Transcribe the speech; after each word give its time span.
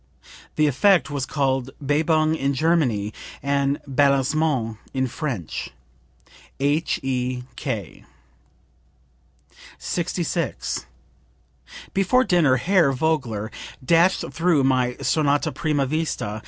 The 0.55 0.65
effect 0.65 1.11
was 1.11 1.27
called 1.27 1.69
Bebung 1.79 2.35
in 2.35 2.55
German, 2.55 3.13
and 3.43 3.79
Balancement 3.85 4.77
in 4.95 5.05
French. 5.05 5.69
H.E.K.]) 6.59 8.05
66. 9.77 10.87
"Before 11.93 12.23
dinner 12.23 12.55
Herr 12.55 12.91
Vogler 12.91 13.51
dashed 13.85 14.25
through 14.31 14.63
my 14.63 14.95
sonata 15.03 15.51
prima 15.51 15.85
vista. 15.85 16.39